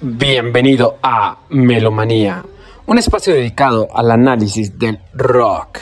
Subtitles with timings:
[0.00, 2.44] Bienvenido a Melomanía,
[2.86, 5.78] un espacio dedicado al análisis del rock.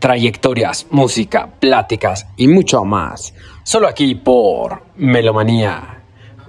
[0.00, 3.32] Trayectorias, música, pláticas y mucho más.
[3.62, 6.02] Solo aquí por Melomanía.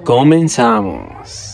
[0.04, 1.51] Comenzamos.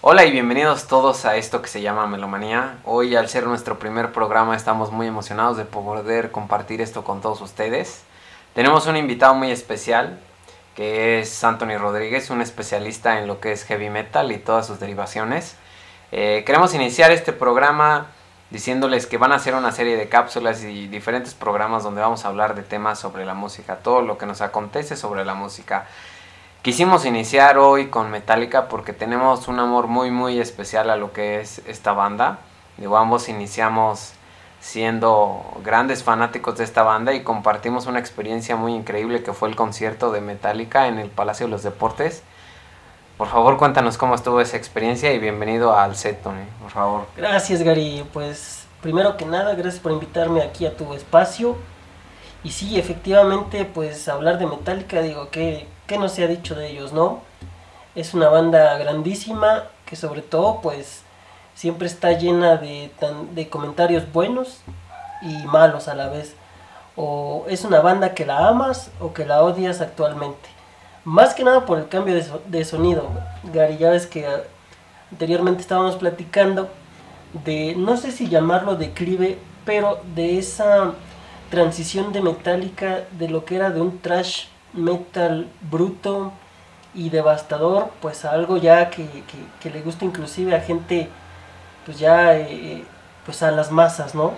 [0.00, 2.78] Hola y bienvenidos todos a esto que se llama Melomanía.
[2.84, 7.40] Hoy al ser nuestro primer programa estamos muy emocionados de poder compartir esto con todos
[7.40, 8.04] ustedes.
[8.54, 10.20] Tenemos un invitado muy especial
[10.76, 14.78] que es Anthony Rodríguez, un especialista en lo que es heavy metal y todas sus
[14.78, 15.56] derivaciones.
[16.12, 18.06] Eh, queremos iniciar este programa
[18.50, 22.28] diciéndoles que van a hacer una serie de cápsulas y diferentes programas donde vamos a
[22.28, 25.88] hablar de temas sobre la música, todo lo que nos acontece sobre la música.
[26.62, 31.40] Quisimos iniciar hoy con Metallica porque tenemos un amor muy muy especial a lo que
[31.40, 32.40] es esta banda.
[32.78, 34.12] Digo, ambos iniciamos
[34.60, 39.54] siendo grandes fanáticos de esta banda y compartimos una experiencia muy increíble que fue el
[39.54, 42.24] concierto de Metallica en el Palacio de los Deportes.
[43.16, 47.06] Por favor, cuéntanos cómo estuvo esa experiencia y bienvenido al set, por favor.
[47.16, 48.04] Gracias, Gary.
[48.12, 51.56] Pues primero que nada, gracias por invitarme aquí a tu espacio.
[52.42, 56.70] Y sí, efectivamente, pues hablar de Metallica, digo, que ¿qué no se ha dicho de
[56.70, 57.22] ellos, no?
[57.96, 61.02] Es una banda grandísima que sobre todo pues
[61.54, 64.60] siempre está llena de, comentarios buenos
[65.22, 66.36] y malos a la vez.
[66.94, 70.48] O es una banda que la amas o que la odias actualmente.
[71.04, 73.08] Más que nada por el cambio de, sonido.
[73.52, 74.26] Gary, ya que
[75.10, 76.68] anteriormente estábamos platicando
[77.44, 80.92] de, no sé si llamarlo declive, pero de esa
[81.50, 84.48] transición de Metallica de lo que era de un trash
[84.78, 86.32] metal bruto
[86.94, 89.06] y devastador, pues algo ya que,
[89.64, 91.08] le gusta inclusive a gente,
[91.84, 92.84] pues ya, eh,
[93.24, 94.32] pues a las masas, ¿no?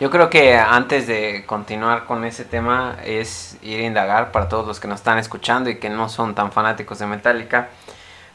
[0.00, 4.66] Yo creo que antes de continuar con ese tema es ir a indagar para todos
[4.66, 7.68] los que nos están escuchando y que no son tan fanáticos de Metallica,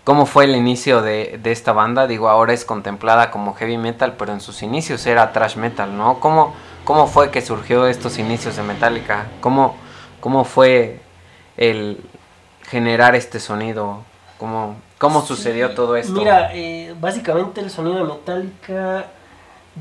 [0.05, 2.07] cómo fue el inicio de, de esta banda.
[2.07, 6.21] Digo, ahora es contemplada como heavy metal, pero en sus inicios era thrash metal, ¿no?
[6.21, 6.53] ¿Cómo,
[6.85, 9.25] cómo fue que surgió estos inicios de Metallica?
[9.41, 9.75] ¿Cómo,
[10.21, 11.01] cómo fue
[11.57, 11.99] el
[12.63, 14.03] generar este sonido?
[14.37, 16.13] ¿Cómo, cómo sucedió todo esto?
[16.13, 19.07] Mira, eh, básicamente el sonido de Metallica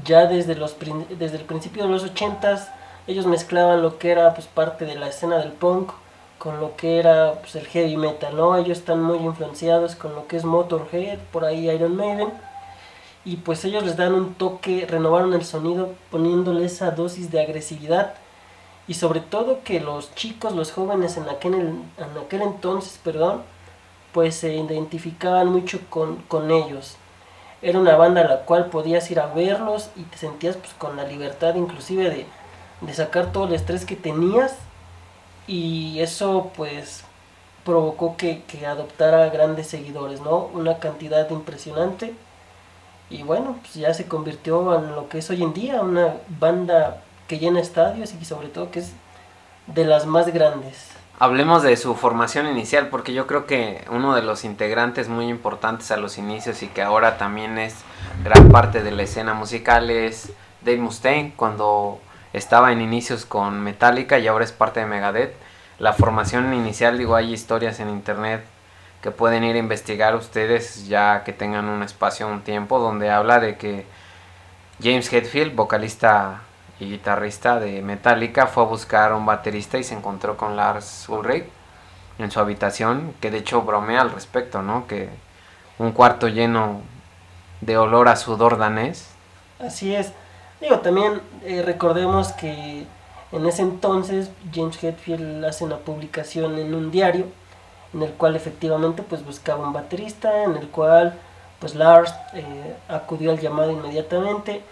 [0.04, 0.76] ya desde, los,
[1.19, 2.70] desde el principio de los ochentas
[3.06, 5.92] ellos mezclaban lo que era pues parte de la escena del punk
[6.38, 8.56] con lo que era pues, el heavy metal, ¿no?
[8.56, 12.28] Ellos están muy influenciados con lo que es Motorhead, por ahí Iron Maiden.
[13.25, 18.15] Y pues ellos les dan un toque, renovaron el sonido poniéndole esa dosis de agresividad
[18.88, 23.42] y sobre todo que los chicos, los jóvenes en aquel, en aquel entonces, perdón,
[24.12, 26.97] pues se identificaban mucho con, con, ellos.
[27.62, 30.97] Era una banda a la cual podías ir a verlos y te sentías pues con
[30.97, 32.26] la libertad inclusive de,
[32.80, 34.56] de sacar todo el estrés que tenías
[35.47, 37.04] y eso pues
[37.64, 40.50] provocó que, que adoptara grandes seguidores, ¿no?
[40.54, 42.14] Una cantidad impresionante
[43.10, 47.03] y bueno, pues ya se convirtió en lo que es hoy en día, una banda
[47.28, 48.92] que llena estadios y sobre todo que es
[49.66, 50.91] de las más grandes.
[51.19, 55.91] Hablemos de su formación inicial, porque yo creo que uno de los integrantes muy importantes
[55.91, 57.75] a los inicios y que ahora también es
[58.22, 62.00] gran parte de la escena musical es Dave Mustaine, cuando
[62.34, 65.34] estaba en inicios con Metallica y ahora es parte de Megadeth.
[65.78, 68.44] La formación inicial, digo, hay historias en internet
[69.00, 73.41] que pueden ir a investigar ustedes ya que tengan un espacio, un tiempo, donde habla
[73.41, 73.86] de que
[74.82, 76.42] James Hetfield, vocalista
[76.78, 81.09] y guitarrista de Metallica, fue a buscar a un baterista y se encontró con Lars
[81.09, 81.47] Ulrich
[82.19, 84.86] en su habitación, que de hecho bromea al respecto, ¿no?
[84.86, 85.09] Que
[85.78, 86.81] un cuarto lleno
[87.60, 89.09] de olor a sudor danés.
[89.59, 90.12] Así es.
[90.60, 92.86] Digo, también eh, recordemos que
[93.32, 97.26] en ese entonces James Hetfield hace una publicación en un diario
[97.92, 101.15] en el cual efectivamente pues buscaba un baterista, en el cual
[101.59, 104.62] pues Lars eh, acudió al llamado inmediatamente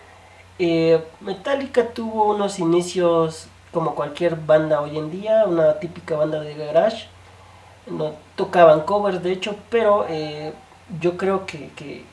[0.58, 6.54] eh, Metallica tuvo unos inicios como cualquier banda hoy en día, una típica banda de
[6.54, 7.08] garage.
[7.86, 10.52] No tocaban covers, de hecho, pero eh,
[11.00, 12.04] yo creo que,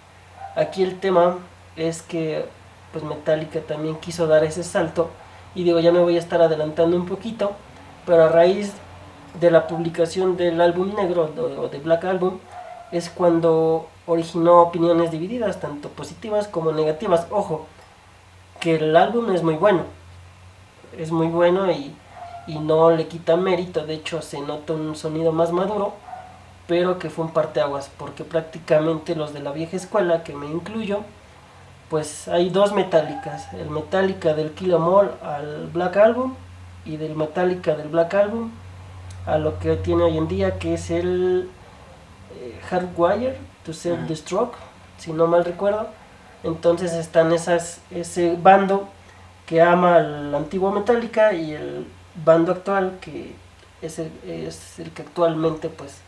[0.55, 1.37] aquí el tema
[1.75, 2.45] es que
[2.91, 5.09] pues Metallica también quiso dar ese salto.
[5.55, 7.51] Y digo, ya me voy a estar adelantando un poquito,
[8.05, 8.73] pero a raíz
[9.39, 11.29] de la publicación del álbum negro
[11.59, 12.39] o de Black Album
[12.91, 17.27] es cuando originó opiniones divididas, tanto positivas como negativas.
[17.29, 17.67] Ojo,
[18.61, 19.83] que el álbum es muy bueno.
[20.97, 21.93] Es muy bueno y,
[22.47, 23.85] no le quita mérito.
[23.85, 25.93] De hecho, se nota un sonido más maduro,
[26.67, 31.01] pero que fue un parteaguas, porque prácticamente los de la vieja escuela, que me incluyo,
[31.89, 33.51] pues hay dos metálicas.
[33.53, 34.83] El metálica del Kill Em
[35.23, 36.35] al Black Album
[36.85, 38.51] y del Metallica del Black Album
[39.25, 41.49] a lo que tiene hoy en día que es el
[42.35, 44.55] eh, Hardwire to Self Destruct,
[44.97, 45.87] si no mal recuerdo.
[46.43, 48.89] Entonces están esas, ese bando
[49.45, 51.87] que ama al antiguo Metallica y el
[52.23, 53.35] bando actual que
[53.81, 56.01] es el, es el que actualmente pues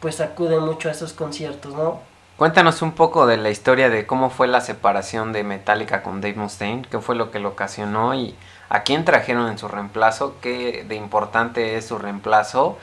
[0.00, 1.98] pues acude mucho a esos conciertos, ¿no?
[2.36, 6.34] Cuéntanos un poco de la historia de cómo fue la separación de Metallica con Dave
[6.34, 8.34] Mustaine, qué fue lo que lo ocasionó y
[8.68, 12.76] a quién trajeron en su reemplazo, qué de importante es su reemplazo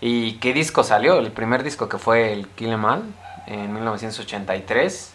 [0.00, 1.18] y qué disco salió.
[1.18, 3.02] El primer disco que fue el Kill Em All
[3.46, 5.13] en 1983.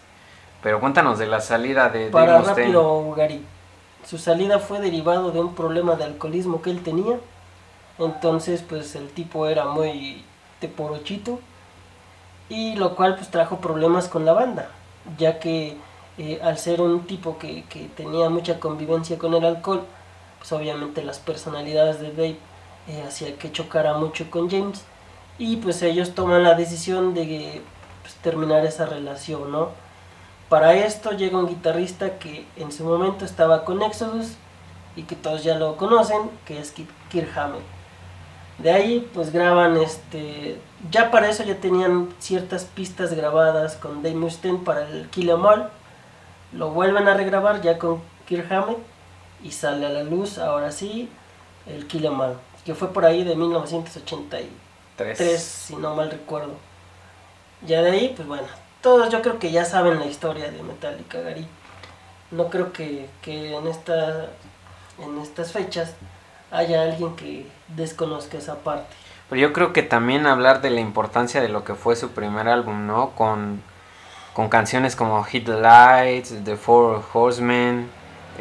[0.61, 2.73] Pero cuéntanos de la salida de Para Dave Mustaine.
[2.73, 3.45] rápido, Gary.
[4.05, 7.17] Su salida fue derivado de un problema de alcoholismo que él tenía.
[7.97, 10.23] Entonces, pues el tipo era muy
[10.59, 11.39] teporochito.
[12.49, 14.69] Y lo cual pues trajo problemas con la banda.
[15.17, 15.77] Ya que
[16.17, 19.85] eh, al ser un tipo que, que tenía mucha convivencia con el alcohol,
[20.39, 22.37] pues obviamente las personalidades de Dave
[22.87, 24.83] eh, hacía que chocara mucho con James.
[25.37, 27.61] Y pues ellos toman la decisión de
[28.01, 29.69] pues, terminar esa relación, ¿no?
[30.49, 34.33] Para esto llega un guitarrista que en su momento estaba con Exodus
[34.95, 36.71] y que todos ya lo conocen, que es
[37.09, 37.61] Kirk Hammett.
[38.57, 40.59] De ahí pues graban este,
[40.91, 45.45] ya para eso ya tenían ciertas pistas grabadas con Dave Mustaine para el Kill 'Em
[45.45, 45.69] All.
[46.51, 48.79] Lo vuelven a regrabar ya con Kirk Hammett
[49.43, 51.09] y sale a la luz ahora sí
[51.67, 52.35] el Kill 'Em All,
[52.65, 55.41] que fue por ahí de 1983 Tres.
[55.41, 56.53] si no mal recuerdo.
[57.65, 58.47] Ya de ahí, pues bueno,
[58.81, 61.47] todos yo creo que ya saben la historia de Metallica, Gary.
[62.31, 64.27] No creo que, que en, esta,
[64.99, 65.95] en estas fechas
[66.51, 68.95] haya alguien que desconozca esa parte.
[69.29, 72.47] Pero yo creo que también hablar de la importancia de lo que fue su primer
[72.47, 73.11] álbum, ¿no?
[73.11, 73.61] Con,
[74.33, 77.89] con canciones como Hit the Lights, The Four Horsemen,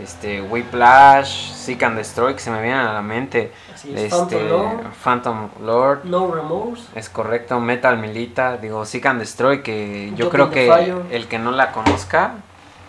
[0.02, 3.52] este, Whiplash, Seek and Destroy, que se me vienen a la mente.
[3.74, 9.06] Así es, Este, Phantom Lord, Phantom Lord, No Remorse, es correcto, Metal Milita, digo, Seek
[9.06, 10.68] and Destroy, que yo creo que
[11.10, 12.34] el que no la conozca,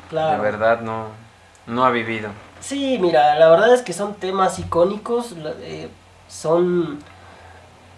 [0.09, 0.37] claro.
[0.37, 1.05] de verdad no,
[1.67, 2.29] no ha vivido.
[2.59, 5.89] Sí, mira, la verdad es que son temas icónicos, la- eh,
[6.27, 6.99] son...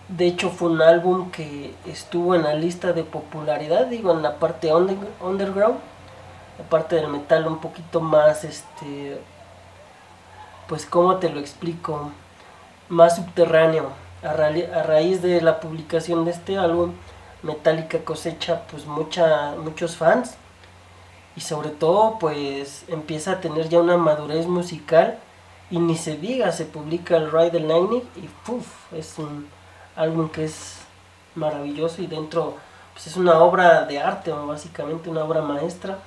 [0.07, 4.35] De hecho fue un álbum que estuvo en la lista de popularidad, digo, en la
[4.39, 5.77] parte under- underground,
[6.61, 9.19] la parte del metal un poquito más, este,
[10.67, 12.11] pues cómo te lo explico,
[12.89, 13.89] más subterráneo.
[14.23, 16.93] A, raíz de la publicación de este álbum,
[17.41, 20.35] Metallica cosecha pues mucha, muchos fans
[21.35, 25.17] y sobre todo pues empieza a tener ya una madurez musical
[25.71, 28.67] y ni se diga, se publica el Ride the Lightning y ¡puf!
[28.93, 29.47] es un
[29.95, 30.81] álbum que es
[31.33, 32.57] maravilloso y dentro
[32.93, 35.97] pues es una obra de arte, básicamente una obra maestra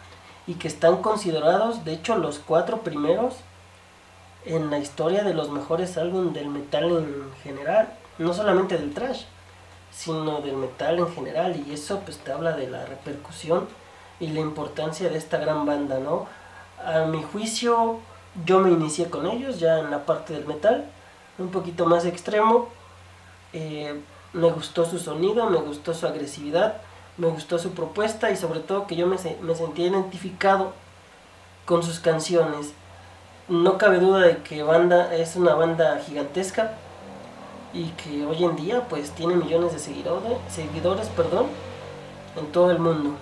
[0.47, 3.37] y que están considerados de hecho los cuatro primeros
[4.45, 9.25] en la historia de los mejores álbumes del metal en general, no solamente del trash,
[9.91, 13.67] sino del metal en general y eso pues te habla de la repercusión
[14.21, 16.27] y la importancia de esta gran banda, ¿no?
[16.85, 18.01] A mi juicio,
[18.45, 20.85] yo me inicié con ellos ya en la parte del metal,
[21.39, 22.69] un poquito más extremo.
[23.53, 24.01] Eh,
[24.33, 26.83] me gustó su sonido, me gustó su agresividad,
[27.17, 30.73] me gustó su propuesta y sobre todo que yo me, me sentía identificado
[31.65, 32.73] con sus canciones.
[33.49, 36.73] No cabe duda de que banda es una banda gigantesca
[37.73, 41.47] y que hoy en día pues tiene millones de seguidores, seguidores perdón,
[42.37, 43.17] en todo el mundo.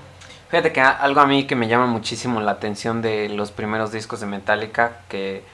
[0.49, 4.21] Fíjate que algo a mí que me llama muchísimo la atención de los primeros discos
[4.21, 5.45] de Metallica, que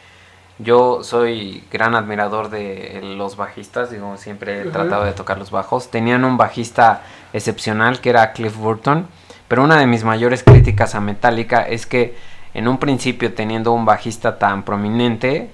[0.58, 5.90] yo soy gran admirador de los bajistas, digo, siempre he tratado de tocar los bajos.
[5.90, 9.06] Tenían un bajista excepcional que era Cliff Burton,
[9.46, 12.16] pero una de mis mayores críticas a Metallica es que
[12.54, 15.50] en un principio teniendo un bajista tan prominente,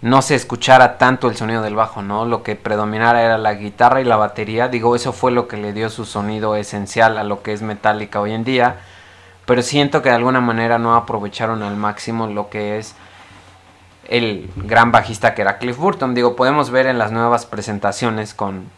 [0.00, 2.24] no se escuchara tanto el sonido del bajo, ¿no?
[2.24, 4.68] Lo que predominara era la guitarra y la batería.
[4.68, 8.20] Digo, eso fue lo que le dio su sonido esencial a lo que es Metallica
[8.20, 8.76] hoy en día.
[9.44, 12.94] Pero siento que de alguna manera no aprovecharon al máximo lo que es
[14.08, 16.14] el gran bajista que era Cliff Burton.
[16.14, 18.70] Digo, podemos ver en las nuevas presentaciones con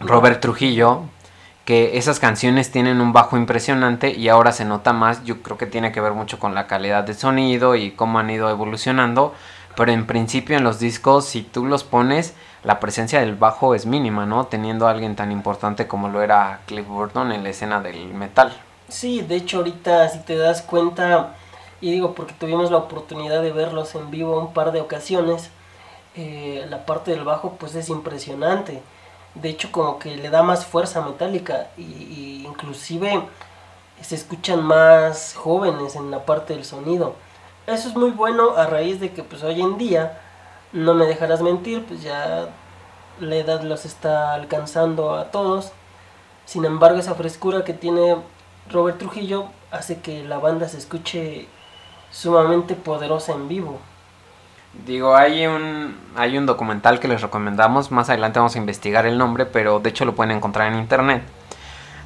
[0.00, 1.02] Robert Trujillo
[1.64, 5.24] que esas canciones tienen un bajo impresionante y ahora se nota más.
[5.24, 8.30] Yo creo que tiene que ver mucho con la calidad de sonido y cómo han
[8.30, 9.34] ido evolucionando.
[9.76, 13.86] Pero en principio en los discos, si tú los pones, la presencia del bajo es
[13.86, 14.44] mínima, ¿no?
[14.46, 18.52] Teniendo a alguien tan importante como lo era Cliff Burton en la escena del metal.
[18.88, 21.36] Sí, de hecho ahorita si te das cuenta,
[21.82, 25.50] y digo porque tuvimos la oportunidad de verlos en vivo un par de ocasiones,
[26.16, 28.82] eh, la parte del bajo pues es impresionante.
[29.34, 33.22] De hecho como que le da más fuerza metálica y, y inclusive
[34.00, 37.14] se escuchan más jóvenes en la parte del sonido.
[37.66, 40.20] Eso es muy bueno a raíz de que pues hoy en día
[40.72, 42.48] no me dejarás mentir, pues ya
[43.20, 45.72] la edad los está alcanzando a todos.
[46.44, 48.16] Sin embargo, esa frescura que tiene
[48.70, 51.48] Robert Trujillo hace que la banda se escuche
[52.12, 53.80] sumamente poderosa en vivo.
[54.86, 59.18] Digo, hay un, hay un documental que les recomendamos, más adelante vamos a investigar el
[59.18, 61.22] nombre, pero de hecho lo pueden encontrar en internet,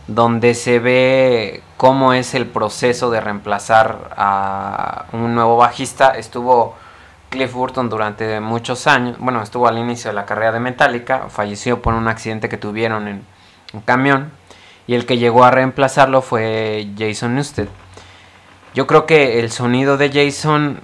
[0.08, 6.10] donde se ve cómo es el proceso de reemplazar a un nuevo bajista.
[6.10, 6.74] Estuvo
[7.30, 11.82] Cliff Burton durante muchos años, bueno, estuvo al inicio de la carrera de Metallica, falleció
[11.82, 13.24] por un accidente que tuvieron en
[13.74, 14.32] un camión,
[14.88, 17.68] y el que llegó a reemplazarlo fue Jason Newsted.
[18.76, 20.80] Yo creo que el sonido de Jason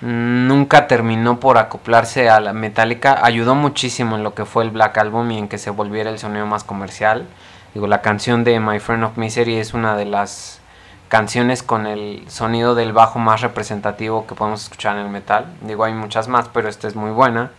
[0.00, 3.18] nunca terminó por acoplarse a la Metallica.
[3.20, 6.20] Ayudó muchísimo en lo que fue el Black Album y en que se volviera el
[6.20, 7.26] sonido más comercial.
[7.74, 10.60] Digo, la canción de My Friend of Misery es una de las
[11.08, 15.46] canciones con el sonido del bajo más representativo que podemos escuchar en el metal.
[15.62, 17.50] Digo, hay muchas más, pero esta es muy buena.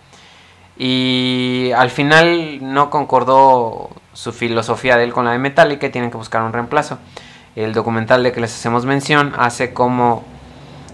[0.78, 6.10] Y al final no concordó su filosofía de él con la de Metallica y tienen
[6.10, 7.00] que buscar un reemplazo.
[7.56, 10.24] El documental de que les hacemos mención hace como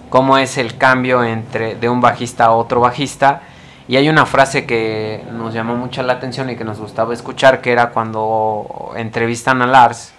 [0.10, 3.42] cómo es el cambio entre de un bajista a otro bajista.
[3.88, 7.62] Y hay una frase que nos llamó mucho la atención y que nos gustaba escuchar,
[7.62, 10.14] que era cuando entrevistan a Lars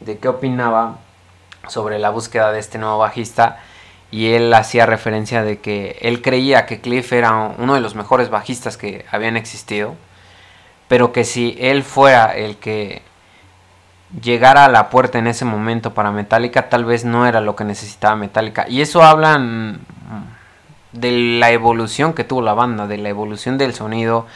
[0.00, 0.98] de qué opinaba
[1.68, 3.58] sobre la búsqueda de este nuevo bajista.
[4.10, 8.30] Y él hacía referencia de que él creía que Cliff era uno de los mejores
[8.30, 9.94] bajistas que habían existido,
[10.86, 13.02] pero que si él fuera el que
[14.22, 17.64] llegar a la puerta en ese momento para Metallica tal vez no era lo que
[17.64, 18.66] necesitaba Metallica.
[18.68, 19.38] Y eso habla
[20.92, 24.26] de la evolución que tuvo la banda, de la evolución del sonido,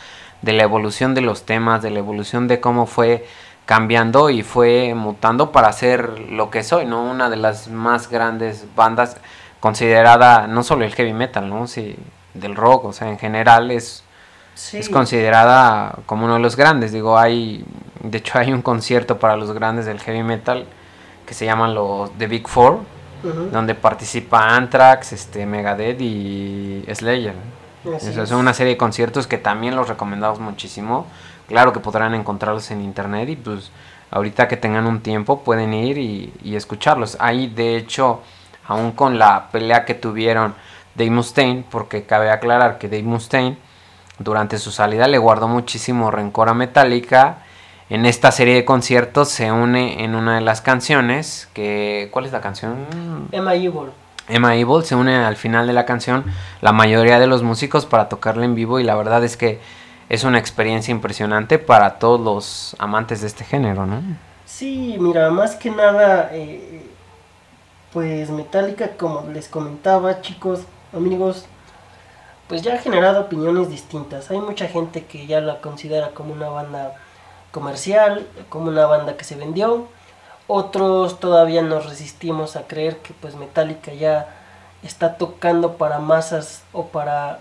[0.43, 3.27] de la evolución de los temas, de la evolución de cómo fue
[3.65, 7.05] cambiando y fue mutando para ser lo que soy, ¿no?
[7.05, 9.17] Una de las más grandes bandas
[9.61, 11.67] considerada no solo el heavy metal, ¿no?
[11.67, 11.97] Sí,
[12.35, 14.03] del rock, o sea, en general es
[14.73, 16.93] es considerada como uno de los grandes.
[16.93, 17.65] Digo, hay,
[18.03, 20.67] de hecho hay un concierto para los grandes del heavy metal
[21.27, 22.81] que se llaman los The Big Four,
[23.53, 27.35] donde participa Anthrax, este, Megadeth y Slayer.
[27.85, 28.29] Es.
[28.29, 31.07] Son una serie de conciertos que también los recomendamos muchísimo.
[31.49, 33.71] Claro que podrán encontrarlos en internet y pues
[34.11, 37.17] ahorita que tengan un tiempo pueden ir y, y escucharlos.
[37.21, 38.21] Ahí de hecho,
[38.67, 40.55] aún con la pelea que tuvieron
[40.95, 43.57] Dave Mustaine, porque cabe aclarar que Dave Mustaine
[44.23, 47.39] durante su salida le guardó muchísimo rencor a Metallica.
[47.91, 52.33] En esta serie de conciertos se une en una de las canciones, que ¿cuál es
[52.33, 52.87] la canción?
[53.33, 53.91] Emma Evil.
[54.29, 56.25] Emma Evil se une al final de la canción
[56.61, 59.61] la mayoría de los músicos para tocarla en vivo y la verdad es que
[60.09, 64.03] es una experiencia impresionante para todos los amantes de este género, ¿no?
[64.45, 66.83] Sí, mira, más que nada, eh,
[67.93, 70.61] pues Metallica, como les comentaba, chicos,
[70.95, 71.47] amigos,
[72.53, 74.31] pues ya ha generado opiniones distintas.
[74.31, 76.97] Hay mucha gente que ya la considera como una banda
[77.51, 79.87] comercial, como una banda que se vendió.
[80.49, 84.29] Otros todavía nos resistimos a creer que pues Metallica ya
[84.83, 87.39] está tocando para masas o para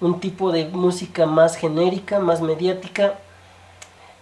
[0.00, 3.14] un tipo de música más genérica, más mediática.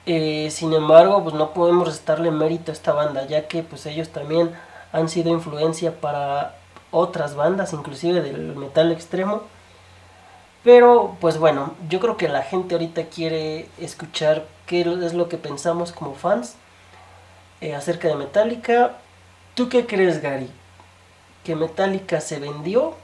[0.05, 4.11] Eh, sin embargo, pues no podemos restarle mérito a esta banda, ya que pues ellos
[4.11, 4.51] también
[4.93, 6.57] han sido influencia para
[6.91, 9.56] otras bandas, inclusive del metal extremo.
[10.67, 15.37] Pero, pues bueno, yo creo que la gente ahorita quiere escuchar qué es lo que
[15.39, 16.57] pensamos como fans
[17.61, 18.97] eh, acerca de Metallica.
[19.55, 20.51] ¿Tú qué crees, Gary?
[21.45, 22.97] ¿Que Metallica se vendió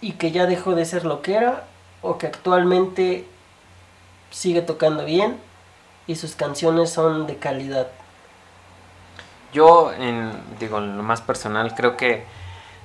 [0.00, 1.64] y que ya dejó de ser lo que era?
[2.02, 3.26] ¿O que actualmente
[4.30, 5.38] sigue tocando bien
[6.06, 7.88] y sus canciones son de calidad?
[9.52, 12.22] Yo, en, digo, en lo más personal, creo que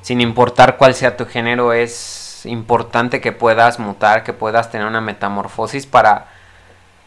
[0.01, 5.01] sin importar cuál sea tu género, es importante que puedas mutar, que puedas tener una
[5.01, 6.27] metamorfosis para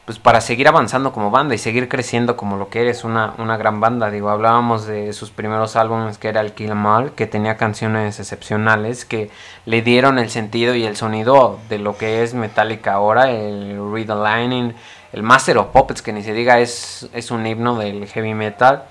[0.09, 3.59] pues para seguir avanzando como banda y seguir creciendo como lo que eres, una, una
[3.59, 4.11] gran banda.
[4.11, 8.19] Digo, hablábamos de sus primeros álbumes que era el Kill Em All, que tenía canciones
[8.19, 9.31] excepcionales que
[9.67, 14.07] le dieron el sentido y el sonido de lo que es Metallica ahora, el Read
[14.07, 14.75] the Lining,
[15.13, 18.85] el Master of Puppets, que ni se diga es, es un himno del heavy metal,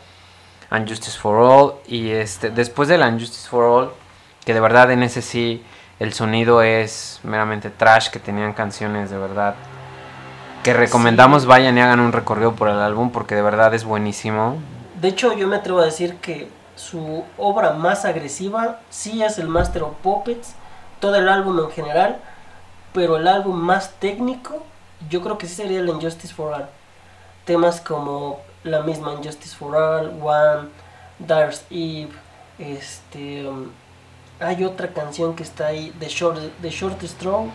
[0.69, 3.89] And Justice for All, y este, después del And Justice for All,
[4.45, 5.65] que de verdad en ese sí
[5.99, 9.55] el sonido es meramente trash, que tenían canciones de verdad
[10.67, 14.57] que recomendamos vayan y hagan un recorrido por el álbum porque de verdad es buenísimo.
[14.99, 19.47] De hecho, yo me atrevo a decir que su obra más agresiva sí es el
[19.47, 20.55] Master of Puppets,
[20.99, 22.17] todo el álbum en general,
[22.91, 24.61] pero el álbum más técnico
[25.09, 26.65] yo creo que sí sería el Injustice for All.
[27.45, 30.67] Temas como la misma Injustice for All, One,
[31.19, 32.09] Dark's Eve,
[32.59, 33.69] este, um,
[34.39, 37.49] hay otra canción que está ahí, The Short, The Short Straw.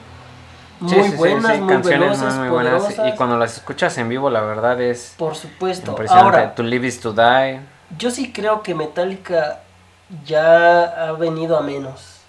[0.80, 3.00] Muy buenas, muy canciones muy, buenas.
[3.06, 5.14] Y cuando las escuchas en vivo, la verdad es.
[5.16, 5.96] Por supuesto.
[6.08, 7.60] Ahora, To Live is to Die.
[7.96, 9.60] Yo sí creo que Metallica
[10.24, 12.20] ya ha venido a menos.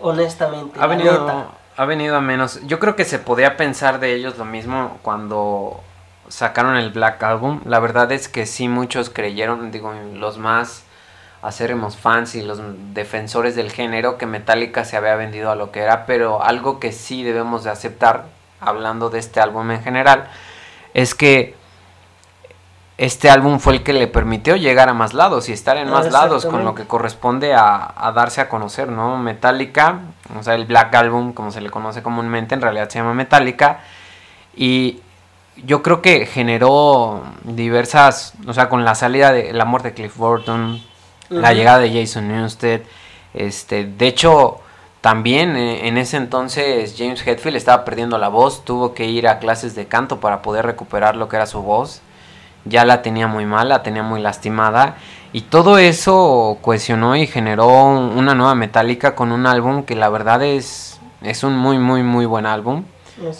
[0.00, 0.78] Honestamente.
[0.78, 1.46] Ha venido,
[1.76, 2.60] ha venido a menos.
[2.66, 5.80] Yo creo que se podía pensar de ellos lo mismo cuando
[6.28, 7.62] sacaron el Black Album.
[7.64, 10.84] La verdad es que sí, muchos creyeron, digo, los más
[11.44, 12.58] acérrimos fans y los
[12.94, 16.90] defensores del género que Metallica se había vendido a lo que era, pero algo que
[16.90, 18.24] sí debemos de aceptar,
[18.60, 20.26] hablando de este álbum en general,
[20.94, 21.54] es que
[22.96, 26.10] este álbum fue el que le permitió llegar a más lados y estar en más
[26.10, 29.18] lados con lo que corresponde a, a, darse a conocer, ¿no?
[29.18, 29.98] Metallica,
[30.38, 33.80] o sea, el Black Album, como se le conoce comúnmente, en realidad se llama Metallica,
[34.56, 35.02] y
[35.56, 40.16] yo creo que generó diversas, o sea, con la salida de la muerte de Cliff
[40.16, 40.80] Burton,
[41.28, 42.82] la llegada de Jason Newsted.
[43.32, 44.60] Este, de hecho,
[45.00, 49.38] también eh, en ese entonces James Hetfield estaba perdiendo la voz, tuvo que ir a
[49.38, 52.00] clases de canto para poder recuperar lo que era su voz.
[52.64, 54.96] Ya la tenía muy mal, la tenía muy lastimada.
[55.34, 60.42] Y todo eso cohesionó y generó una nueva Metallica con un álbum que la verdad
[60.42, 62.84] es, es un muy, muy, muy buen álbum.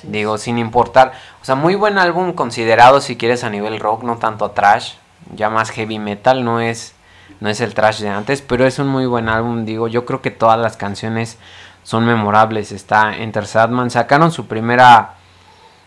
[0.02, 1.12] Digo, sin importar.
[1.40, 4.94] O sea, muy buen álbum considerado si quieres a nivel rock, no tanto a trash.
[5.34, 6.93] Ya más heavy metal, no es
[7.40, 10.22] no es el trash de antes, pero es un muy buen álbum, digo, yo creo
[10.22, 11.38] que todas las canciones
[11.82, 15.14] son memorables, está Enter Sadman, sacaron su primera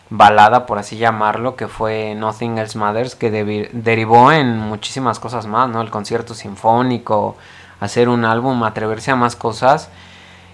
[0.10, 5.70] balada, por así llamarlo, que fue Nothing Else Matters, que derivó en muchísimas cosas más,
[5.70, 5.82] ¿no?
[5.82, 7.36] El concierto sinfónico,
[7.80, 9.90] hacer un álbum, atreverse a más cosas,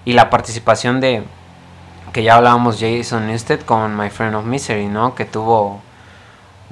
[0.06, 1.24] y la participación de,
[2.14, 5.16] que ya hablábamos Jason Newsted con My Friend of Misery, ¿no?
[5.16, 5.82] Que tuvo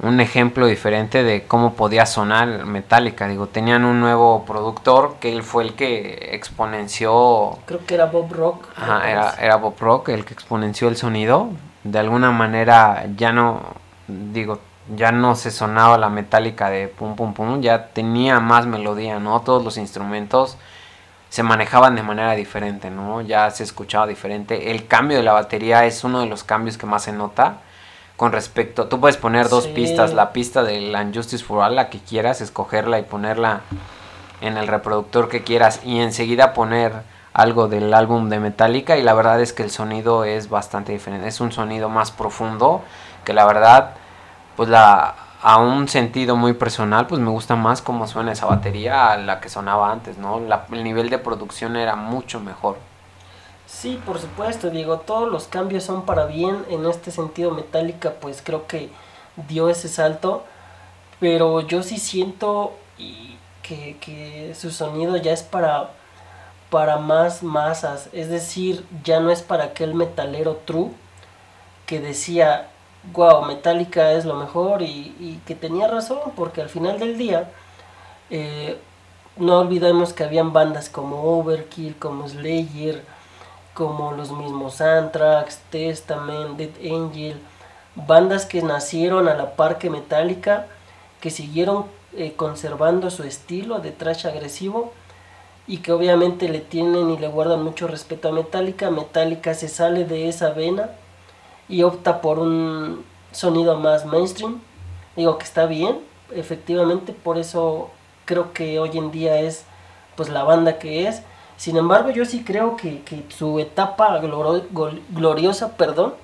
[0.02, 3.28] un ejemplo diferente de cómo podía sonar Metallica.
[3.28, 7.58] Digo, tenían un nuevo productor que él fue el que exponenció.
[7.66, 8.66] Creo que era Bob Rock.
[8.76, 11.50] Ajá, era, era Bob Rock el que exponenció el sonido.
[11.84, 13.62] De alguna manera ya no,
[14.08, 14.58] digo,
[14.94, 19.40] ya no se sonaba la metálica de pum pum pum, ya tenía más melodía, ¿no?
[19.40, 20.58] Todos los instrumentos
[21.28, 23.20] se manejaban de manera diferente, ¿no?
[23.20, 24.72] Ya se escuchaba diferente.
[24.72, 27.58] El cambio de la batería es uno de los cambios que más se nota
[28.22, 31.90] con respecto, tú puedes poner dos pistas, la pista de la Injustice for All, la
[31.90, 33.62] que quieras, escogerla y ponerla
[34.40, 39.12] en el reproductor que quieras y enseguida poner algo del álbum de Metallica y la
[39.14, 42.82] verdad es que el sonido es bastante diferente, es un sonido más profundo
[43.24, 43.94] que la verdad
[44.54, 49.10] pues la a un sentido muy personal pues me gusta más cómo suena esa batería
[49.10, 50.40] a la que sonaba antes, ¿no?
[50.70, 52.91] el nivel de producción era mucho mejor.
[53.72, 56.64] Sí, por supuesto, Diego, todos los cambios son para bien.
[56.68, 58.90] En este sentido, Metallica, pues creo que
[59.48, 60.44] dio ese salto.
[61.20, 62.74] Pero yo sí siento
[63.62, 65.90] que, que su sonido ya es para,
[66.70, 68.08] para más masas.
[68.12, 70.90] Es decir, ya no es para aquel metalero true
[71.86, 72.68] que decía,
[73.12, 77.50] wow, Metallica es lo mejor y, que tenía razón, porque al final del día,
[78.30, 78.78] eh,
[79.36, 83.02] no olvidemos que habían bandas como Overkill, como Slayer,
[83.74, 87.40] como los mismos Anthrax, Testament, Dead Angel,
[87.94, 90.66] bandas que nacieron a la par que Metallica,
[91.20, 94.92] que siguieron eh, conservando su estilo de trash agresivo
[95.66, 98.90] y que obviamente le tienen y le guardan mucho respeto a Metallica.
[98.90, 100.90] Metallica se sale de esa vena
[101.68, 104.60] y opta por un sonido más mainstream.
[105.16, 105.98] Digo que está bien,
[106.34, 107.90] efectivamente, por eso
[108.24, 109.64] creo que hoy en día es
[110.16, 111.22] pues la banda que es
[111.56, 116.14] sin embargo, yo sí creo que, su etapa gloriosa, perdón,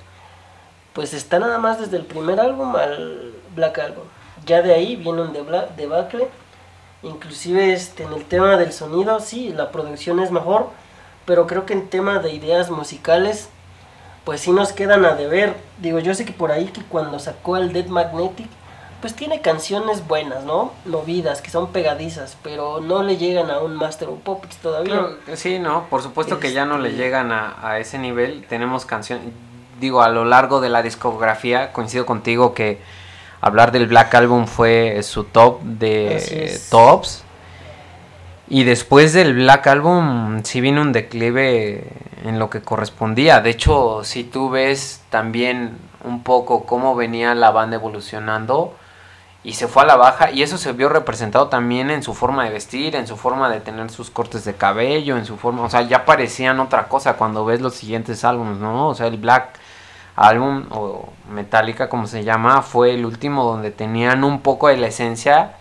[0.92, 4.04] pues está nada más desde el primer álbum al Black Album.
[4.46, 5.32] Ya de ahí viene un
[5.76, 6.28] debacle.
[7.02, 10.70] Inclusive este, en el tema del sonido, sí, la producción es mejor,
[11.24, 13.48] pero creo que en tema de ideas musicales,
[14.24, 15.54] pues sí nos quedan a deber.
[15.80, 18.48] Digo, yo sé que por ahí que cuando sacó el Dead Magnetic,
[19.00, 20.72] pues tiene canciones buenas, ¿no?
[20.84, 25.06] Movidas, que son pegadizas, pero no le llegan a un Master of Puppets todavía.
[25.34, 28.44] sí, no, por supuesto que ya no le este llegan a, ese nivel.
[28.48, 29.26] Tenemos canciones,
[29.80, 32.80] digo, a lo largo de la discografía, coincido contigo que
[33.40, 37.22] hablar del Black Album fue su top de tops.
[38.50, 41.84] Y después del Black Album sí vino un declive
[42.24, 43.40] en lo que correspondía.
[43.40, 48.74] De hecho, si tú ves también un poco cómo venía la banda evolucionando,
[49.48, 52.44] y se fue a la baja y eso se vio representado también en su forma
[52.44, 55.70] de vestir, en su forma de tener sus cortes de cabello, en su forma, o
[55.70, 58.88] sea, ya parecían otra cosa cuando ves los siguientes álbumes, ¿no?
[58.88, 59.58] O sea, el Black
[60.16, 64.88] Album o Metallica como se llama fue el último donde tenían un poco de la
[64.88, 65.52] esencia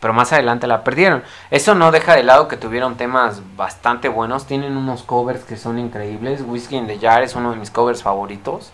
[0.00, 1.22] pero más adelante la perdieron.
[1.50, 5.78] Eso no deja de lado que tuvieron temas bastante buenos, tienen unos covers que son
[5.78, 6.42] increíbles.
[6.46, 8.72] Whiskey in the Jar es uno de mis covers favoritos.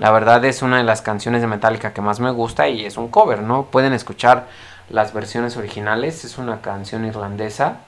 [0.00, 2.96] La verdad es una de las canciones de Metallica que más me gusta y es
[2.96, 3.64] un cover, ¿no?
[3.64, 4.46] Pueden escuchar
[4.90, 7.78] las versiones originales, es una canción irlandesa.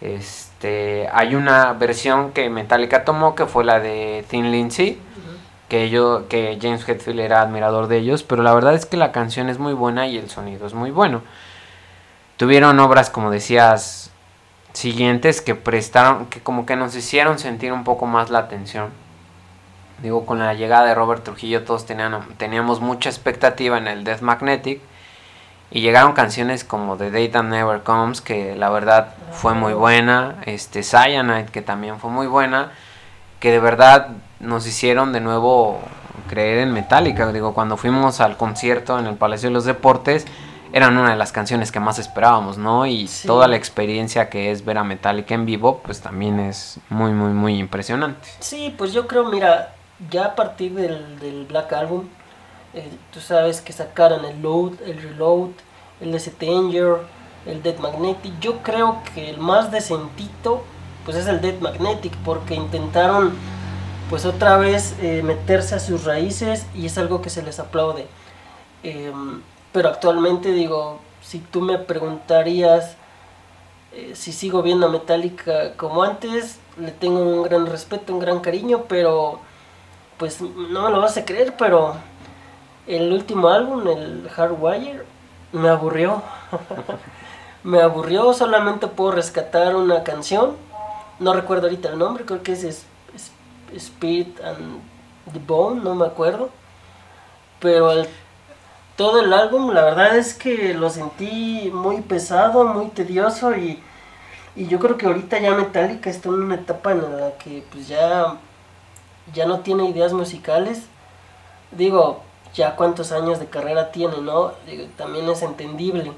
[0.00, 4.98] Este, hay una versión que Metallica tomó que fue la de Thin Lindsay,
[5.68, 9.12] que yo que James Hetfield era admirador de ellos, pero la verdad es que la
[9.12, 11.22] canción es muy buena y el sonido es muy bueno.
[12.36, 14.10] Tuvieron obras, como decías,
[14.72, 19.01] siguientes que prestaron, que como que nos hicieron sentir un poco más la atención
[20.02, 24.20] Digo, con la llegada de Robert Trujillo todos tenían, teníamos mucha expectativa en el Death
[24.20, 24.80] Magnetic.
[25.70, 30.36] Y llegaron canciones como The Day That Never Comes, que la verdad fue muy buena.
[30.44, 32.72] Este Cyanide, que también fue muy buena.
[33.40, 35.80] Que de verdad nos hicieron de nuevo
[36.28, 37.32] creer en Metallica.
[37.32, 40.26] Digo, cuando fuimos al concierto en el Palacio de los Deportes,
[40.72, 42.86] eran una de las canciones que más esperábamos, ¿no?
[42.86, 47.12] Y toda la experiencia que es ver a Metallica en vivo, pues también es muy,
[47.12, 48.28] muy, muy impresionante.
[48.40, 49.74] Sí, pues yo creo, mira,
[50.10, 52.08] ya a partir del, Black Album,
[52.74, 55.50] eh, tú sabes que sacaron el Load, el Reload,
[56.00, 56.98] el S Danger,
[57.46, 58.38] el Dead Magnetic.
[58.40, 60.62] Yo creo que el más decentito,
[61.04, 63.32] pues es el Dead Magnetic, porque intentaron,
[64.10, 68.06] pues otra vez eh, meterse a sus raíces y es algo que se les aplaude.
[68.82, 72.96] Em, pero actualmente digo, si tú me preguntarías
[73.94, 78.40] eh, si sigo viendo a Metallica como antes, le tengo un gran respeto, un gran
[78.40, 79.40] cariño, pero
[80.22, 81.96] pues no me lo vas a creer, pero
[82.86, 85.04] el último álbum, el Hardwire,
[85.50, 86.22] me aburrió.
[87.64, 90.54] me aburrió, solamente puedo rescatar una canción.
[91.18, 92.86] No recuerdo ahorita el nombre, creo que es,
[93.74, 94.80] Spirit and
[95.32, 96.50] the Bone, no me acuerdo.
[97.58, 98.04] Pero
[98.96, 103.82] todo el álbum, la verdad es que lo sentí muy pesado, muy tedioso y,
[104.54, 107.88] y yo creo que ahorita ya Metallica está en una etapa en la que pues
[107.88, 108.38] ya
[109.32, 110.86] ya no tiene ideas musicales.
[111.70, 112.22] Digo,
[112.54, 114.52] ya cuántos años de carrera tiene, ¿no?
[114.96, 116.12] también es entendible.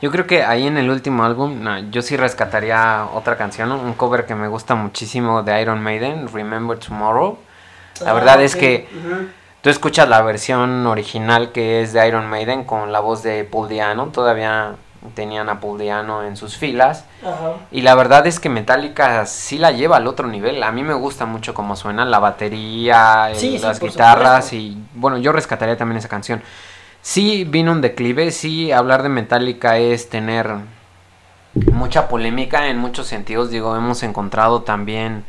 [0.00, 4.26] Yo creo que ahí en el último álbum, yo sí rescataría otra canción, un cover
[4.26, 7.38] que me gusta muchísimo de Iron Maiden, Remember Tomorrow.
[8.00, 8.86] La ah, verdad es que
[9.60, 13.68] tú escuchas la versión original que es de Iron Maiden con la voz de Paul
[13.68, 14.76] Diano, todavía
[15.14, 17.04] tenían a Paul Diano en sus filas.
[17.70, 20.62] Y la verdad es que Metallica sí la lleva al otro nivel.
[20.62, 23.30] A mí me gusta mucho cómo suena la batería,
[23.60, 26.42] las guitarras y bueno, yo rescataría también esa canción.
[27.00, 30.56] Sí vino un declive, sí hablar de Metallica es tener
[31.72, 33.50] mucha polémica en muchos sentidos.
[33.50, 35.24] Digo, hemos encontrado también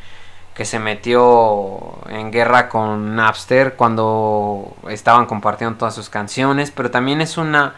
[0.60, 7.22] que se metió en guerra con Napster cuando estaban compartiendo todas sus canciones, pero también
[7.22, 7.76] es una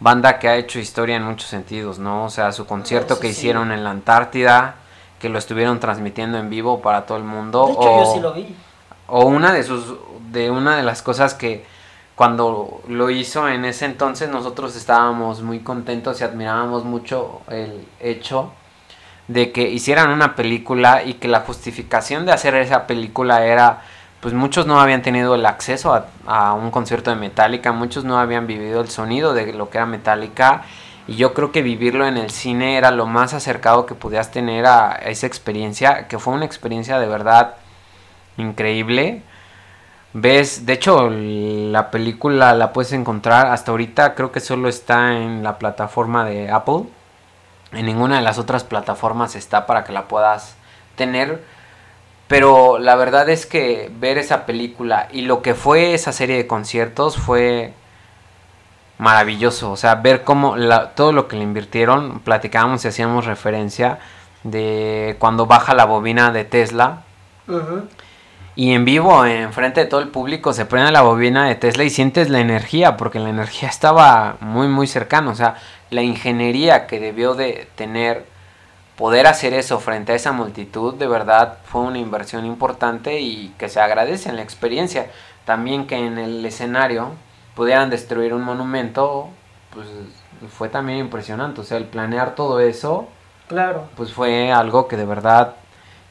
[0.00, 2.24] banda que ha hecho historia en muchos sentidos, ¿no?
[2.24, 4.76] O sea, su concierto que hicieron en la Antártida,
[5.18, 7.66] que lo estuvieron transmitiendo en vivo para todo el mundo.
[7.66, 8.54] De hecho, o, yo sí lo vi.
[9.06, 9.94] O una de sus,
[10.30, 11.64] de una de las cosas que
[12.14, 18.52] cuando lo hizo en ese entonces nosotros estábamos muy contentos y admirábamos mucho el hecho
[19.26, 23.82] de que hicieran una película y que la justificación de hacer esa película era
[24.24, 28.46] pues muchos no habían tenido el acceso a, un concierto de Metallica, muchos no habían
[28.46, 30.62] vivido el sonido de lo que era Metallica
[31.06, 34.64] y yo creo que vivirlo en el cine era lo más acercado que podías tener
[34.64, 37.56] a, esa experiencia, que fue una experiencia de verdad
[38.38, 39.20] increíble.
[40.14, 45.42] Ves, de hecho la película la puedes encontrar hasta ahorita, creo que solo está en
[45.42, 46.84] la plataforma de Apple.
[47.72, 50.56] En ninguna de las otras plataformas está para que la puedas
[50.96, 51.42] tener
[52.34, 56.48] pero la verdad es que ver esa película y lo que fue esa serie de
[56.48, 57.74] conciertos fue
[58.98, 59.70] maravilloso.
[59.70, 60.56] O sea, ver cómo
[60.96, 64.00] todo lo que le invirtieron, platicábamos y hacíamos referencia
[64.42, 67.04] de cuando baja la bobina de Tesla.
[68.56, 71.90] Y en vivo, enfrente de todo el público, se prende la bobina de Tesla y
[71.90, 75.30] sientes la energía, porque la energía estaba muy, muy cercana.
[75.30, 75.54] O sea,
[75.90, 78.33] la ingeniería que debió de tener
[78.96, 83.68] poder hacer eso frente a esa multitud de verdad fue una inversión importante y que
[83.68, 85.10] se agradece en la experiencia.
[85.44, 87.10] También que en el escenario
[87.54, 89.28] pudieran destruir un monumento,
[89.70, 89.86] pues
[90.50, 91.60] fue también impresionante.
[91.60, 93.08] O sea, el planear todo eso,
[93.48, 93.88] claro.
[93.96, 95.56] pues fue algo que de verdad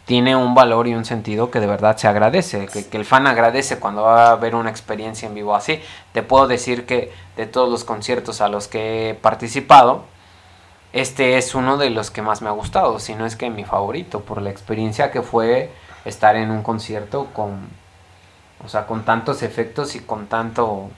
[0.05, 3.25] tiene un valor y un sentido que de verdad se agradece, que, que, el fan
[3.25, 5.81] agradece cuando va a ver una experiencia en vivo así.
[6.11, 10.03] Te puedo decir que de todos los conciertos a los que he participado,
[10.93, 13.65] este es uno de los que más me ha gustado, si no es que mi
[13.65, 15.71] favorito, por la experiencia que fue
[16.06, 17.67] estar en un concierto con,
[18.63, 20.89] o sea, con tantos efectos y con tanto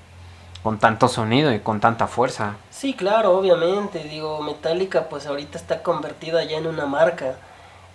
[0.63, 2.55] con tanto sonido y con tanta fuerza.
[2.71, 4.03] Sí, claro, obviamente.
[4.03, 7.35] Digo, Metallica pues ahorita está convertida ya en una marca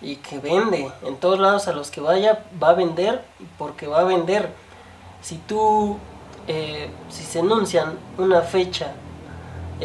[0.01, 0.89] y que vende.
[1.03, 3.25] En todos lados a los que vaya va a vender
[3.57, 4.49] porque va a vender.
[5.21, 5.97] Si tú,
[6.47, 8.93] eh, si se anuncian una fecha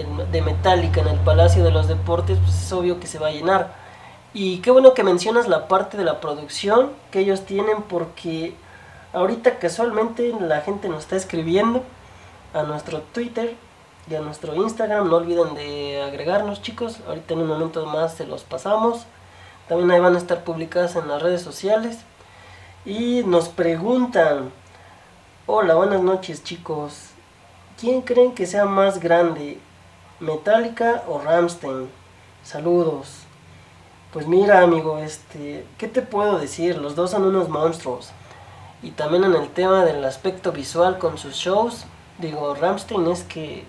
[0.05, 3.33] de Metallica en el Palacio de los Deportes, pues es obvio que se va a
[3.33, 3.75] llenar.
[4.35, 8.55] Y qué bueno que mencionas la parte de la producción que ellos tienen porque
[9.15, 11.83] ahorita casualmente la gente nos está escribiendo
[12.53, 13.57] a nuestro Twitter
[14.11, 15.09] y a nuestro Instagram.
[15.09, 16.99] No olviden de agregarnos chicos.
[17.09, 19.07] Ahorita en un momento más se los pasamos.
[19.69, 22.01] También ahí van a estar publicadas en las redes sociales.
[22.85, 24.53] Y nos preguntan,
[25.47, 27.11] hola, buenas noches chicos.
[27.81, 29.59] ¿Quién creen que sea más grande,
[30.21, 31.91] Metallica o Ramstein?
[32.43, 33.19] Saludos.
[34.15, 36.79] Pues mira, amigo, este, ¿qué te puedo decir?
[36.79, 38.13] Los dos son unos monstruos.
[38.83, 41.85] Y también en el tema del aspecto visual con sus shows,
[42.17, 43.65] digo, Ramstein es que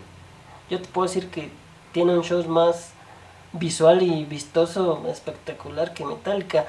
[0.70, 1.52] yo te puedo decir que
[1.92, 2.92] tiene un show más
[3.52, 6.66] visual y vistoso, espectacular que Metallica.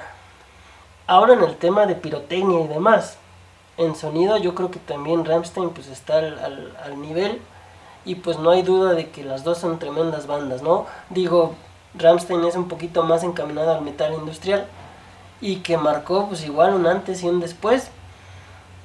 [1.07, 3.17] Ahora en el tema de pirotecnia y demás,
[3.77, 7.39] en sonido yo creo que también Ramstein pues está al, al nivel
[8.05, 10.85] y pues no hay duda de que las dos son tremendas bandas, ¿no?
[11.09, 11.55] Digo,
[11.95, 14.65] Ramstein es un poquito más encaminado al metal industrial
[15.41, 17.89] y que marcó pues igual un antes y un después.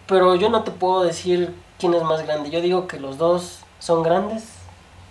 [0.07, 2.51] Pero yo no te puedo decir quién es más grande.
[2.51, 4.45] Yo digo que los dos son grandes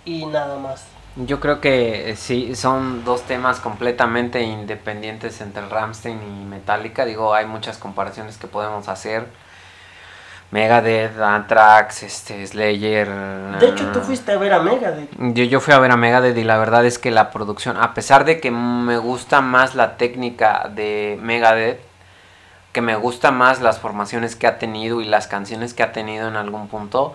[0.04, 0.84] y nada más.
[1.16, 7.04] Yo creo que eh, sí, son dos temas completamente independientes entre Ramstein y Metallica.
[7.04, 9.28] Digo, hay muchas comparaciones que podemos hacer
[10.50, 13.08] Megadeth, Anthrax, este, Slayer.
[13.58, 15.10] De hecho, tú fuiste a ver a Megadeth.
[15.18, 17.92] Yo, yo fui a ver a Megadeth y la verdad es que la producción, a
[17.92, 21.80] pesar de que me gusta más la técnica de Megadeth,
[22.72, 26.28] que me gusta más las formaciones que ha tenido y las canciones que ha tenido
[26.28, 27.14] en algún punto,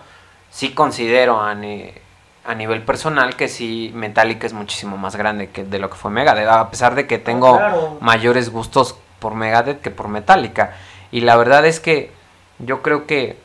[0.49, 5.79] sí considero a, a nivel personal que sí Metallica es muchísimo más grande que de
[5.79, 7.59] lo que fue Megadeth, a pesar de que tengo
[8.01, 10.73] mayores gustos por Megadeth que por Metallica.
[11.11, 12.11] Y la verdad es que
[12.59, 13.37] yo creo que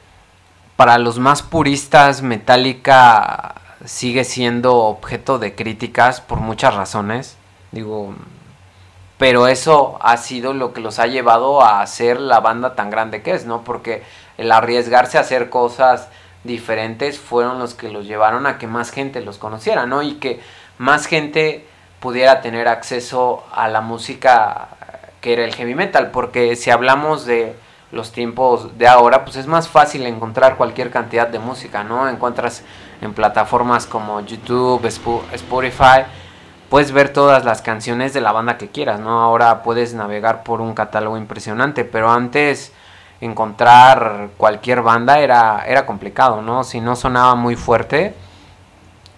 [0.77, 7.37] para los más puristas Metallica sigue siendo objeto de críticas por muchas razones.
[7.71, 8.15] Digo,
[9.19, 13.23] pero eso ha sido lo que los ha llevado a ser la banda tan grande
[13.23, 13.63] que es, ¿no?
[13.63, 14.03] Porque
[14.39, 16.09] el arriesgarse a hacer cosas
[16.43, 20.03] diferentes fueron los que los llevaron a que más gente los conociera, ¿no?
[20.03, 20.41] Y que
[20.79, 21.67] más gente
[22.01, 24.69] pudiera tener acceso a la música
[25.21, 27.57] que era el heavy metal, porque si hablamos de
[27.95, 32.09] los tiempos de ahora, pues es más fácil encontrar cualquier cantidad de música, ¿no?
[32.09, 32.63] Encuentras
[33.01, 36.05] en plataformas como YouTube, Spotify,
[36.69, 39.21] puedes ver todas las canciones de la banda que quieras, ¿no?
[39.21, 42.73] Ahora puedes navegar por un catálogo impresionante, pero antes
[43.21, 46.65] encontrar cualquier banda era, era complicado, ¿no?
[46.65, 48.15] Si no sonaba muy fuerte,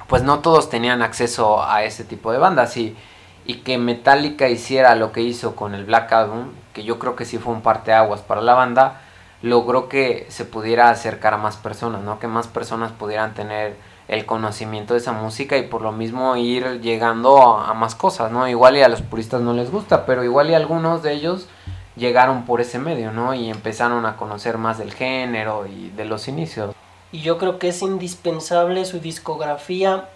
[0.06, 2.96] pues no todos tenían acceso a ese tipo de bandas y,
[3.46, 7.24] y que Metallica hiciera lo que hizo con el Black Album, que yo creo que
[7.24, 9.00] sí fue un parteaguas para la banda,
[9.42, 12.18] logró que se pudiera acercar a más personas, ¿no?
[12.18, 13.76] Que más personas pudieran tener
[14.08, 18.48] el conocimiento de esa música y por lo mismo ir llegando a, más cosas, ¿no?
[18.48, 21.48] Igual y a los puristas no les gusta, pero igual y algunos de ellos
[21.96, 23.34] llegaron por ese medio, ¿no?
[23.34, 26.74] Y empezaron a conocer más del género y de los inicios.
[27.12, 30.08] Y yo creo que es indispensable su discografía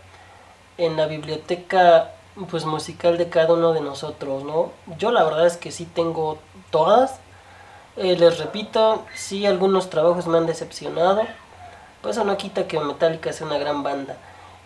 [0.77, 2.13] en la biblioteca
[2.49, 4.71] pues musical de cada uno de nosotros, ¿no?
[4.99, 6.39] Yo la verdad es que sí tengo
[6.71, 7.21] todas.
[7.97, 11.23] Eh, les repito, sí algunos trabajos me han decepcionado.
[12.01, 14.17] Pues eso no quita que Metallica sea una gran banda.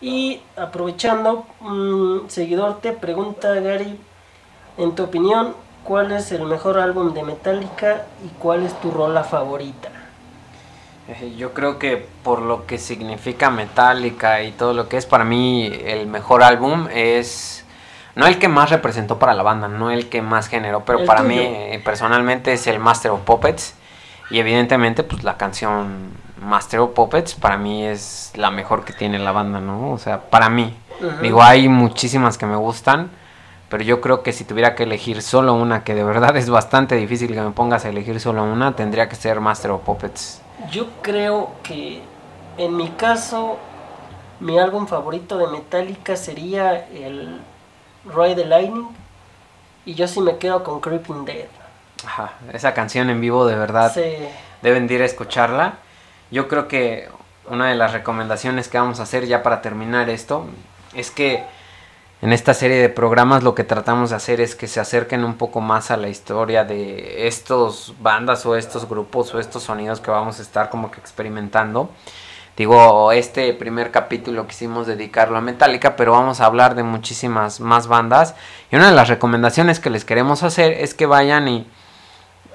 [0.00, 3.98] Y aprovechando, un seguidor te pregunta, Gary,
[4.76, 9.24] en tu opinión, ¿cuál es el mejor álbum de Metallica y cuál es tu rola
[9.24, 9.90] favorita?
[11.08, 15.24] Eh, yo creo que por lo que significa Metallica y todo lo que es para
[15.24, 17.63] mí el mejor álbum es
[18.14, 21.22] no el que más representó para la banda, no el que más generó, pero para
[21.22, 23.74] mí eh, personalmente es el Master of Puppets
[24.30, 29.18] y evidentemente pues la canción Master of Puppets para mí es la mejor que tiene
[29.18, 29.92] la banda, ¿no?
[29.92, 30.76] O sea, para mí.
[31.20, 33.10] Digo, hay muchísimas que me gustan,
[33.68, 36.94] pero yo creo que si tuviera que elegir solo una, que de verdad es bastante
[36.94, 40.40] difícil que me pongas a elegir solo una, tendría que ser Master of Puppets.
[40.70, 42.02] Yo creo que
[42.56, 43.58] en mi caso
[44.40, 47.40] mi álbum favorito de Metallica sería el
[48.06, 48.88] Ride the Lightning.
[49.84, 51.46] Y yo sí me quedo con Creeping Dead.
[52.06, 53.94] Ajá, esa canción en vivo de verdad
[54.62, 55.74] deben ir a escucharla.
[56.30, 57.08] Yo creo que
[57.48, 60.46] una de las recomendaciones que vamos a hacer ya para terminar esto
[60.94, 61.44] es que
[62.22, 65.34] en esta serie de programas lo que tratamos de hacer es que se acerquen un
[65.34, 70.10] poco más a la historia de estos bandas o estos grupos o estos sonidos que
[70.10, 71.90] vamos a estar como que experimentando
[72.56, 77.88] Digo, este primer capítulo quisimos dedicarlo a Metallica, pero vamos a hablar de muchísimas más
[77.88, 78.36] bandas.
[78.70, 81.66] Y una de las recomendaciones que les queremos hacer es que vayan y,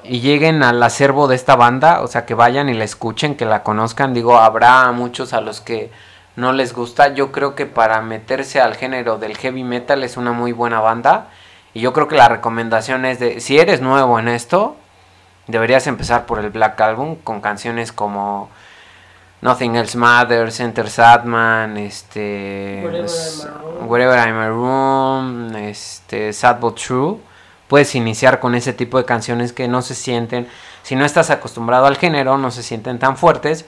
[0.06, 3.44] y lleguen al acervo de esta banda, o sea, que vayan y la escuchen, que
[3.44, 4.14] la conozcan.
[4.14, 5.92] Digo, habrá muchos a los que
[6.38, 7.14] no les gusta.
[7.14, 11.28] Yo creo que para meterse al género del heavy metal es una muy buena banda.
[11.74, 14.78] Y yo creo que la recomendación es de, si eres nuevo en esto,
[15.48, 18.50] deberías empezar por el Black Album con canciones como
[19.42, 22.84] Nothing Else Matters, Enter Sadman, este,
[23.88, 27.18] Wherever I'm a Room, este, Sad But True.
[27.68, 30.48] Puedes iniciar con ese tipo de canciones que no se sienten,
[30.84, 33.66] si no estás acostumbrado al género, no se sienten tan fuertes.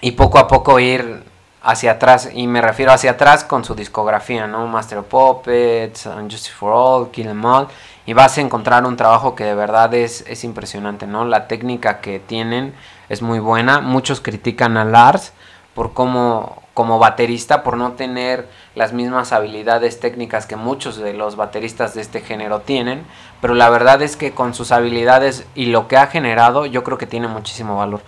[0.00, 1.24] Y poco a poco ir
[1.68, 4.66] hacia atrás, y me refiero hacia atrás con su discografía, ¿no?
[4.66, 7.68] Master of Puppets, Justice for All, Kill Em All,
[8.06, 11.26] y vas a encontrar un trabajo que de verdad es, es impresionante, ¿no?
[11.26, 12.74] La técnica que tienen
[13.10, 13.80] es muy buena.
[13.80, 15.34] Muchos critican a Lars
[15.74, 21.36] por cómo, como baterista, por no tener las mismas habilidades técnicas que muchos de los
[21.36, 23.04] bateristas de este género tienen,
[23.42, 26.96] pero la verdad es que con sus habilidades y lo que ha generado, yo creo
[26.96, 28.00] que tiene muchísimo valor.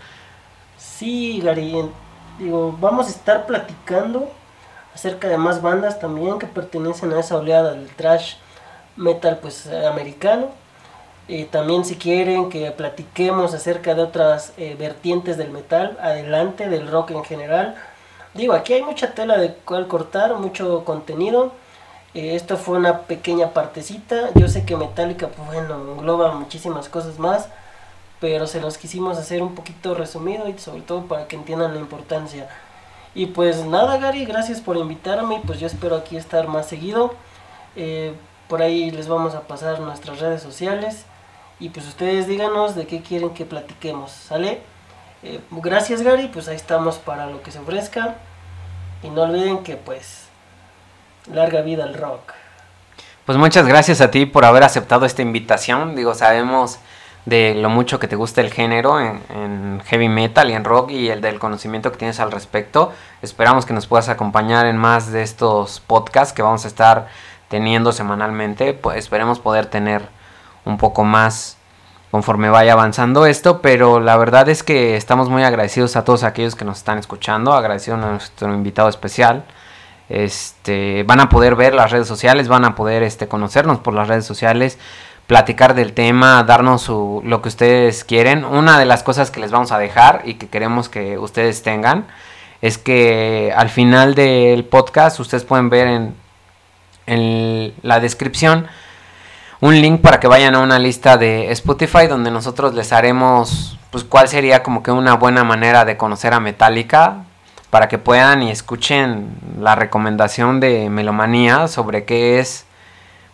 [0.78, 1.90] Sí, Gary,
[2.40, 4.28] digo, vamos a estar platicando
[4.94, 8.34] acerca de más bandas también que pertenecen a esa oleada del trash
[8.96, 10.48] metal pues americano
[11.50, 17.12] también si quieren que platiquemos acerca de otras eh, vertientes del metal, adelante, del rock
[17.12, 17.76] en general.
[18.34, 21.52] Digo, aquí hay mucha tela de cual cortar, mucho contenido.
[22.14, 24.30] Eh, esto fue una pequeña partecita.
[24.34, 27.48] Yo sé que Metallica, pues bueno, engloba muchísimas cosas más.
[28.20, 31.80] Pero se los quisimos hacer un poquito resumido y sobre todo para que entiendan la
[31.80, 32.48] importancia.
[33.14, 35.40] Y pues nada, Gary, gracias por invitarme.
[35.44, 37.14] Pues yo espero aquí estar más seguido.
[37.76, 38.14] Eh,
[38.48, 41.04] por ahí les vamos a pasar nuestras redes sociales.
[41.58, 44.62] Y pues ustedes díganos de qué quieren que platiquemos, ¿sale?
[45.22, 48.16] Eh, gracias Gary, pues ahí estamos para lo que se ofrezca.
[49.02, 50.28] Y no olviden que pues
[51.32, 52.32] larga vida al rock.
[53.26, 55.94] Pues muchas gracias a ti por haber aceptado esta invitación.
[55.94, 56.78] Digo, sabemos
[57.26, 61.08] de lo mucho que te gusta el género en, heavy metal y en rock y
[61.08, 62.92] el del conocimiento que tienes al respecto.
[63.22, 67.08] Esperamos que nos puedas acompañar en más de estos podcasts que vamos a estar
[67.48, 68.72] teniendo semanalmente.
[68.72, 70.08] Pues esperemos poder tener
[70.64, 71.56] un poco más
[72.10, 76.56] conforme vaya avanzando esto, pero la verdad es que estamos muy agradecidos a todos aquellos
[76.56, 79.44] que nos están escuchando, agradecidos a nuestro invitado especial.
[80.08, 84.08] Este, van a poder ver las redes sociales, van a poder este, conocernos por las
[84.08, 84.76] redes sociales,
[85.30, 88.44] platicar del tema, darnos lo que ustedes quieren.
[88.44, 92.08] Una de las cosas que les vamos a dejar y que queremos que ustedes tengan
[92.62, 96.14] es que al final del podcast ustedes pueden ver en,
[97.06, 98.66] en la descripción
[99.60, 104.02] un link para que vayan a una lista de Spotify donde nosotros les haremos pues
[104.02, 107.18] cuál sería como que una buena manera de conocer a Metallica
[107.70, 112.66] para que puedan y escuchen la recomendación de Melomanía sobre qué es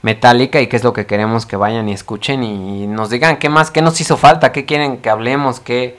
[0.07, 3.49] Metallica y qué es lo que queremos que vayan y escuchen y nos digan qué
[3.49, 5.99] más, qué nos hizo falta, qué quieren que hablemos, qué,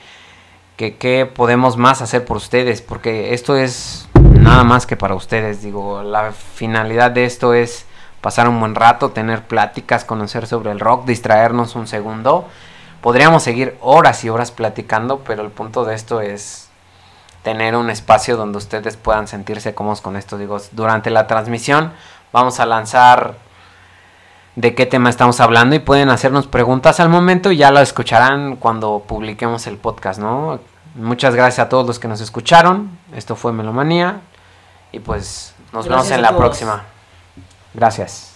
[0.77, 4.07] qué, qué podemos más hacer por ustedes, porque esto es
[4.39, 7.85] nada más que para ustedes, digo, la finalidad de esto es
[8.21, 12.47] pasar un buen rato, tener pláticas, conocer sobre el rock, distraernos un segundo.
[13.01, 16.69] Podríamos seguir horas y horas platicando, pero el punto de esto es
[17.43, 20.37] tener un espacio donde ustedes puedan sentirse cómodos con esto.
[20.37, 21.91] Digo, durante la transmisión
[22.31, 23.45] vamos a lanzar
[24.57, 28.55] de qué tema estamos hablando y pueden hacernos preguntas al momento y ya lo escucharán
[28.55, 30.59] cuando publiquemos el podcast, ¿no?
[30.95, 32.97] Muchas gracias a todos los que nos escucharon.
[33.15, 34.21] Esto fue Melomanía
[34.91, 36.85] y pues nos vemos en la próxima.
[37.75, 38.26] Gracias.